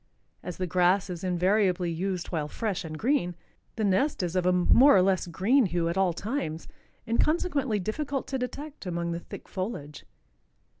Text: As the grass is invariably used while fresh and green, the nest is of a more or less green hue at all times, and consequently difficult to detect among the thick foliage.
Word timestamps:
As 0.41 0.57
the 0.57 0.65
grass 0.65 1.11
is 1.11 1.23
invariably 1.23 1.91
used 1.91 2.29
while 2.29 2.47
fresh 2.47 2.83
and 2.83 2.97
green, 2.97 3.35
the 3.75 3.83
nest 3.83 4.23
is 4.23 4.35
of 4.35 4.47
a 4.47 4.51
more 4.51 4.97
or 4.97 5.01
less 5.03 5.27
green 5.27 5.67
hue 5.67 5.89
at 5.89 5.95
all 5.95 6.11
times, 6.11 6.67
and 7.05 7.21
consequently 7.21 7.77
difficult 7.79 8.25
to 8.29 8.39
detect 8.39 8.87
among 8.87 9.11
the 9.11 9.19
thick 9.19 9.47
foliage. 9.47 10.03